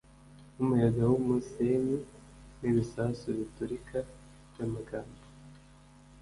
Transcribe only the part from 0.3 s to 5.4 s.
nkumuyaga wumusenyi nibisasu biturika byamagambo,,,